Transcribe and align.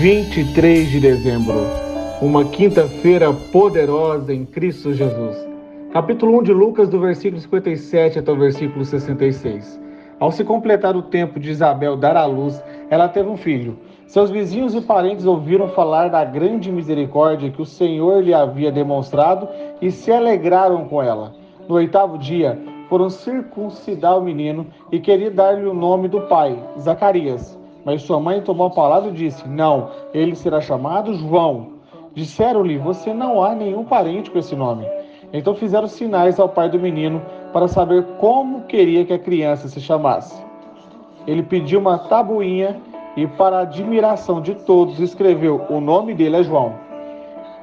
Vinte 0.00 0.40
e 0.40 0.54
três 0.54 0.88
de 0.88 0.98
dezembro, 0.98 1.56
uma 2.22 2.42
quinta-feira 2.42 3.30
poderosa 3.52 4.32
em 4.32 4.46
Cristo 4.46 4.94
Jesus. 4.94 5.36
Capítulo 5.92 6.38
1 6.38 6.42
de 6.44 6.54
Lucas, 6.54 6.88
do 6.88 6.98
versículo 6.98 7.38
57 7.38 8.18
até 8.18 8.32
o 8.32 8.38
versículo 8.38 8.82
66. 8.82 9.78
Ao 10.18 10.32
se 10.32 10.42
completar 10.42 10.96
o 10.96 11.02
tempo 11.02 11.38
de 11.38 11.50
Isabel 11.50 11.98
dar 11.98 12.16
à 12.16 12.24
luz, 12.24 12.64
ela 12.88 13.10
teve 13.10 13.28
um 13.28 13.36
filho. 13.36 13.78
Seus 14.06 14.30
vizinhos 14.30 14.74
e 14.74 14.80
parentes 14.80 15.26
ouviram 15.26 15.68
falar 15.68 16.08
da 16.08 16.24
grande 16.24 16.72
misericórdia 16.72 17.50
que 17.50 17.60
o 17.60 17.66
Senhor 17.66 18.24
lhe 18.24 18.32
havia 18.32 18.72
demonstrado 18.72 19.46
e 19.82 19.90
se 19.90 20.10
alegraram 20.10 20.86
com 20.86 21.02
ela. 21.02 21.34
No 21.68 21.74
oitavo 21.74 22.16
dia, 22.16 22.58
foram 22.88 23.10
circuncidar 23.10 24.16
o 24.16 24.24
menino 24.24 24.66
e 24.90 24.98
queriam 24.98 25.30
dar-lhe 25.30 25.66
o 25.66 25.74
nome 25.74 26.08
do 26.08 26.22
pai, 26.22 26.58
Zacarias. 26.78 27.59
Mas 27.84 28.02
sua 28.02 28.20
mãe 28.20 28.40
tomou 28.40 28.66
a 28.66 28.70
palavra 28.70 29.10
e 29.10 29.14
disse: 29.14 29.46
Não, 29.48 29.90
ele 30.12 30.34
será 30.34 30.60
chamado 30.60 31.14
João. 31.14 31.80
Disseram-lhe: 32.14 32.78
Você 32.78 33.12
não 33.14 33.42
há 33.42 33.54
nenhum 33.54 33.84
parente 33.84 34.30
com 34.30 34.38
esse 34.38 34.54
nome. 34.54 34.86
Então 35.32 35.54
fizeram 35.54 35.86
sinais 35.86 36.40
ao 36.40 36.48
pai 36.48 36.68
do 36.68 36.78
menino 36.78 37.22
para 37.52 37.68
saber 37.68 38.04
como 38.18 38.62
queria 38.62 39.04
que 39.04 39.12
a 39.12 39.18
criança 39.18 39.68
se 39.68 39.80
chamasse. 39.80 40.42
Ele 41.26 41.42
pediu 41.42 41.78
uma 41.78 41.98
tabuinha 41.98 42.80
e, 43.16 43.26
para 43.26 43.60
admiração 43.60 44.40
de 44.40 44.54
todos, 44.54 44.98
escreveu: 44.98 45.64
O 45.70 45.80
nome 45.80 46.14
dele 46.14 46.36
é 46.36 46.42
João. 46.42 46.74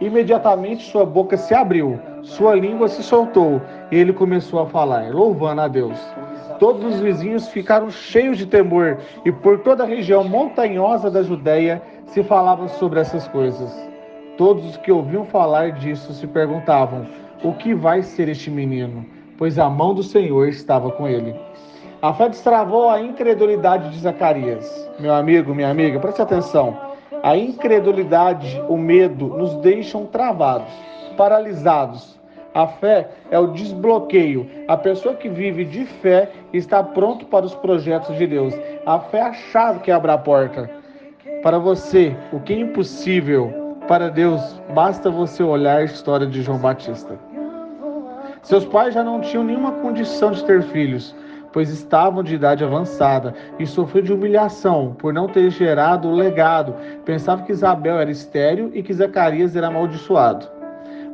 Imediatamente 0.00 0.84
sua 0.90 1.06
boca 1.06 1.38
se 1.38 1.54
abriu, 1.54 1.98
sua 2.22 2.54
língua 2.54 2.86
se 2.86 3.02
soltou 3.02 3.62
e 3.90 3.96
ele 3.96 4.12
começou 4.12 4.60
a 4.60 4.66
falar, 4.66 5.10
louvando 5.10 5.62
a 5.62 5.68
Deus. 5.68 5.98
Todos 6.58 6.84
os 6.84 7.00
vizinhos 7.00 7.48
ficaram 7.48 7.90
cheios 7.90 8.36
de 8.36 8.46
temor 8.46 8.98
e 9.24 9.32
por 9.32 9.60
toda 9.60 9.84
a 9.84 9.86
região 9.86 10.22
montanhosa 10.22 11.10
da 11.10 11.22
Judéia 11.22 11.82
se 12.08 12.22
falava 12.22 12.68
sobre 12.68 13.00
essas 13.00 13.26
coisas. 13.28 13.72
Todos 14.36 14.64
os 14.66 14.76
que 14.76 14.92
ouviam 14.92 15.24
falar 15.24 15.72
disso 15.72 16.12
se 16.12 16.26
perguntavam: 16.26 17.06
o 17.42 17.54
que 17.54 17.74
vai 17.74 18.02
ser 18.02 18.28
este 18.28 18.50
menino? 18.50 19.04
Pois 19.38 19.58
a 19.58 19.68
mão 19.68 19.94
do 19.94 20.02
Senhor 20.02 20.48
estava 20.48 20.90
com 20.90 21.08
ele. 21.08 21.34
A 22.02 22.12
fé 22.12 22.28
destravou 22.28 22.90
a 22.90 23.00
incredulidade 23.00 23.90
de 23.90 23.98
Zacarias. 23.98 24.90
Meu 25.00 25.14
amigo, 25.14 25.54
minha 25.54 25.70
amiga, 25.70 25.98
preste 25.98 26.20
atenção. 26.20 26.85
A 27.26 27.36
incredulidade, 27.36 28.62
o 28.68 28.76
medo 28.78 29.26
nos 29.26 29.56
deixam 29.56 30.06
travados, 30.06 30.72
paralisados, 31.16 32.16
a 32.54 32.68
fé 32.68 33.08
é 33.32 33.36
o 33.36 33.48
desbloqueio. 33.48 34.48
A 34.68 34.76
pessoa 34.76 35.16
que 35.16 35.28
vive 35.28 35.64
de 35.64 35.86
fé 35.86 36.30
está 36.52 36.84
pronto 36.84 37.26
para 37.26 37.44
os 37.44 37.52
projetos 37.52 38.16
de 38.16 38.28
Deus. 38.28 38.54
A 38.86 39.00
fé 39.00 39.18
é 39.18 39.22
a 39.22 39.32
chave 39.32 39.80
que 39.80 39.90
abre 39.90 40.12
a 40.12 40.18
porta. 40.18 40.70
Para 41.42 41.58
você, 41.58 42.14
o 42.32 42.38
que 42.38 42.52
é 42.52 42.60
impossível 42.60 43.74
para 43.88 44.08
Deus, 44.08 44.62
basta 44.72 45.10
você 45.10 45.42
olhar 45.42 45.78
a 45.78 45.84
história 45.84 46.28
de 46.28 46.42
João 46.42 46.58
Batista. 46.58 47.18
Seus 48.40 48.64
pais 48.64 48.94
já 48.94 49.02
não 49.02 49.20
tinham 49.20 49.42
nenhuma 49.42 49.72
condição 49.72 50.30
de 50.30 50.44
ter 50.44 50.62
filhos, 50.62 51.12
pois 51.56 51.70
estavam 51.70 52.22
de 52.22 52.34
idade 52.34 52.62
avançada 52.62 53.32
e 53.58 53.66
sofreu 53.66 54.02
de 54.02 54.12
humilhação 54.12 54.94
por 54.98 55.10
não 55.10 55.26
ter 55.26 55.48
gerado 55.48 56.06
o 56.06 56.14
legado. 56.14 56.74
Pensava 57.02 57.44
que 57.44 57.52
Isabel 57.52 57.98
era 57.98 58.10
estéril 58.10 58.70
e 58.74 58.82
que 58.82 58.92
Zacarias 58.92 59.56
era 59.56 59.68
amaldiçoado. 59.68 60.46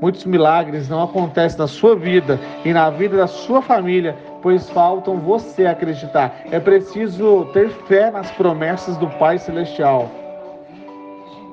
Muitos 0.00 0.24
milagres 0.24 0.88
não 0.88 1.02
acontecem 1.02 1.58
na 1.58 1.66
sua 1.66 1.96
vida 1.96 2.38
e 2.64 2.72
na 2.72 2.88
vida 2.88 3.16
da 3.16 3.26
sua 3.26 3.60
família, 3.60 4.14
pois 4.40 4.70
faltam 4.70 5.16
você 5.16 5.66
acreditar. 5.66 6.32
É 6.52 6.60
preciso 6.60 7.46
ter 7.46 7.68
fé 7.88 8.08
nas 8.08 8.30
promessas 8.30 8.96
do 8.96 9.08
Pai 9.18 9.38
Celestial. 9.38 10.08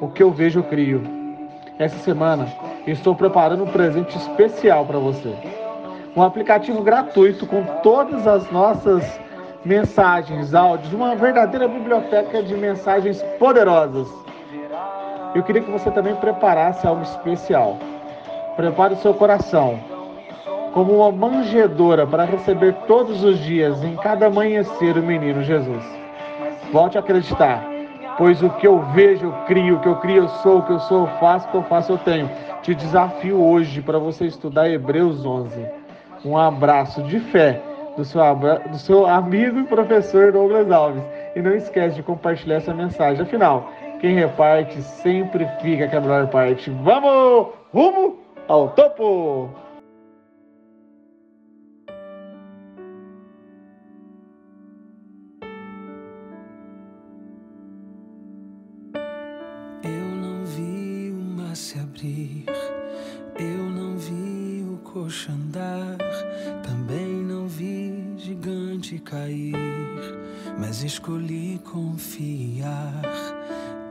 O 0.00 0.06
que 0.06 0.22
eu 0.22 0.30
vejo, 0.30 0.60
eu 0.60 0.62
crio. 0.62 1.02
Essa 1.80 1.98
semana 1.98 2.46
estou 2.86 3.16
preparando 3.16 3.64
um 3.64 3.72
presente 3.72 4.16
especial 4.16 4.86
para 4.86 5.00
você. 5.00 5.34
Um 6.18 6.22
aplicativo 6.24 6.82
gratuito 6.82 7.46
com 7.46 7.62
todas 7.80 8.26
as 8.26 8.50
nossas 8.50 9.20
mensagens, 9.64 10.52
áudios, 10.52 10.92
uma 10.92 11.14
verdadeira 11.14 11.68
biblioteca 11.68 12.42
de 12.42 12.56
mensagens 12.56 13.22
poderosas. 13.38 14.08
Eu 15.32 15.44
queria 15.44 15.62
que 15.62 15.70
você 15.70 15.92
também 15.92 16.16
preparasse 16.16 16.84
algo 16.84 17.02
especial. 17.02 17.76
Prepare 18.56 18.94
o 18.94 18.96
seu 18.96 19.14
coração 19.14 19.78
como 20.72 20.96
uma 20.96 21.12
manjedora 21.12 22.04
para 22.04 22.24
receber 22.24 22.74
todos 22.88 23.22
os 23.22 23.38
dias, 23.38 23.80
em 23.84 23.94
cada 23.94 24.26
amanhecer, 24.26 24.98
o 24.98 25.02
menino 25.04 25.44
Jesus. 25.44 25.84
Volte 26.72 26.98
a 26.98 27.00
acreditar, 27.00 27.64
pois 28.16 28.42
o 28.42 28.50
que 28.50 28.66
eu 28.66 28.80
vejo, 28.92 29.26
eu 29.26 29.32
crio, 29.46 29.76
o 29.76 29.80
que 29.80 29.88
eu 29.88 29.96
crio, 30.00 30.24
eu 30.24 30.28
sou, 30.28 30.58
o 30.58 30.62
que 30.64 30.72
eu 30.72 30.80
sou, 30.80 31.02
eu 31.02 31.12
faço, 31.20 31.46
o 31.46 31.50
que 31.52 31.56
eu 31.58 31.62
faço, 31.62 31.92
eu 31.92 31.98
tenho. 31.98 32.28
Te 32.60 32.74
desafio 32.74 33.40
hoje 33.40 33.80
para 33.80 34.00
você 34.00 34.24
estudar 34.24 34.68
Hebreus 34.68 35.24
11. 35.24 35.77
Um 36.24 36.36
abraço 36.36 37.02
de 37.04 37.20
fé 37.20 37.60
do 37.96 38.04
seu, 38.04 38.20
do 38.70 38.78
seu 38.78 39.06
amigo 39.06 39.60
e 39.60 39.64
professor 39.64 40.32
Douglas 40.32 40.70
Alves. 40.70 41.02
E 41.34 41.42
não 41.42 41.54
esquece 41.54 41.96
de 41.96 42.02
compartilhar 42.02 42.56
essa 42.56 42.74
mensagem. 42.74 43.22
Afinal, 43.22 43.70
quem 44.00 44.14
reparte 44.14 44.80
sempre 44.82 45.46
fica 45.60 45.88
com 45.88 45.96
a 45.96 46.00
melhor 46.00 46.26
parte. 46.28 46.70
Vamos! 46.70 47.48
Rumo 47.72 48.18
ao 48.46 48.70
topo! 48.70 49.50
Eu 59.82 59.90
não 59.90 60.44
vi 60.44 61.10
o 61.10 61.20
mar 61.36 61.54
se 61.54 61.78
abrir, 61.78 62.46
eu 63.38 63.64
não 63.70 63.87
coxo 64.98 65.30
andar, 65.30 65.96
também 66.64 67.22
não 67.22 67.46
vi 67.46 68.14
gigante 68.16 68.98
cair, 68.98 69.54
mas 70.58 70.82
escolhi 70.82 71.60
confiar. 71.62 73.02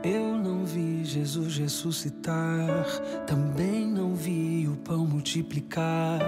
Eu 0.04 0.36
não 0.36 0.66
vi 0.66 1.04
Jesus 1.06 1.56
ressuscitar, 1.56 2.84
também 3.26 3.86
não 3.86 4.14
vi 4.14 4.68
o 4.68 4.76
pão 4.76 5.06
multiplicar, 5.06 6.20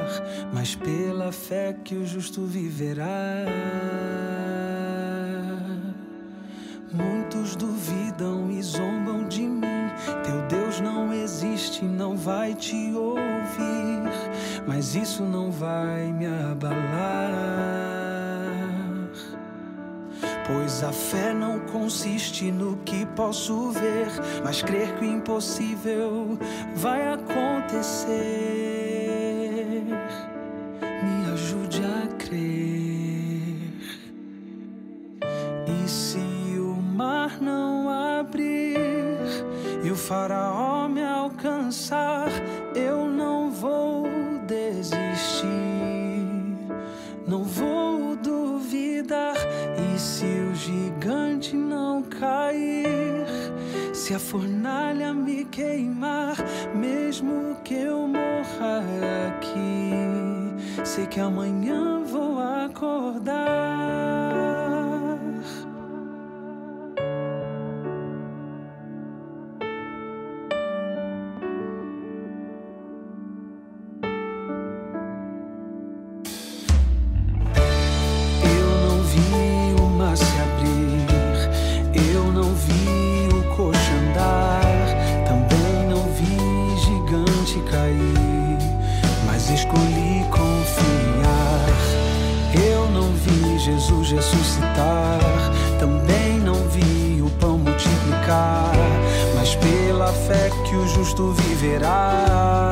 mas 0.52 0.74
pela 0.74 1.30
fé 1.30 1.76
que 1.84 1.94
o 1.94 2.06
justo 2.06 2.46
viverá. 2.46 3.44
Muitos 6.90 7.55
duvidam 7.55 8.50
e 8.50 8.62
zombam 8.62 9.28
de 9.28 9.43
mim. 9.43 9.60
Teu 10.25 10.46
Deus 10.49 10.81
não 10.81 11.12
existe, 11.12 11.84
não 11.84 12.16
vai 12.16 12.55
te 12.55 12.93
ouvir, 12.94 14.08
mas 14.66 14.94
isso 14.94 15.22
não 15.22 15.50
vai 15.50 16.12
me 16.12 16.26
abalar. 16.26 17.80
Pois 20.46 20.82
a 20.82 20.92
fé 20.92 21.32
não 21.32 21.60
consiste 21.60 22.50
no 22.50 22.76
que 22.78 23.06
posso 23.14 23.70
ver, 23.70 24.08
mas 24.44 24.62
crer 24.62 24.96
que 24.96 25.04
o 25.04 25.08
impossível 25.08 26.36
vai 26.74 27.12
acontecer. 27.12 28.10
Me 30.80 31.32
ajude 31.32 31.82
a 31.84 32.06
crer. 32.16 32.80
E 35.68 35.88
se 35.88 36.18
o 36.58 36.74
mar 36.74 37.40
não 37.40 37.88
abrir 38.18 38.76
e 39.84 39.90
o 39.90 39.96
faraó 39.96 40.59
se 54.10 54.14
a 54.14 54.18
fornalha 54.18 55.14
me 55.14 55.44
queimar, 55.44 56.34
mesmo 56.74 57.54
que 57.62 57.74
eu 57.74 58.08
morra 58.08 58.82
aqui, 59.28 59.92
sei 60.84 61.06
que 61.06 61.20
amanhã 61.20 61.89
justo 100.94 101.32
viverá. 101.32 102.70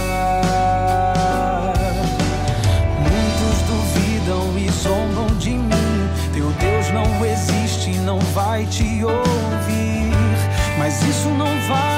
Muitos 3.00 3.58
duvidam 3.66 4.58
e 4.58 4.70
zombam 4.70 5.26
de 5.38 5.50
mim. 5.50 6.10
Teu 6.32 6.50
Deus 6.52 6.90
não 6.90 7.24
existe, 7.24 7.98
não 7.98 8.18
vai 8.34 8.66
te 8.66 9.04
ouvir. 9.04 10.12
Mas 10.78 11.02
isso 11.02 11.28
não 11.30 11.46
vai 11.68 11.97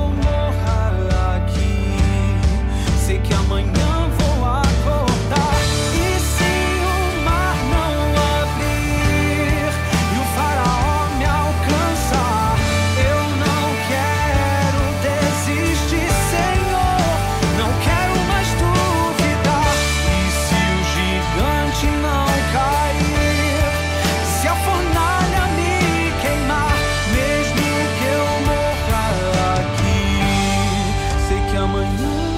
menyusahkan 31.71 32.30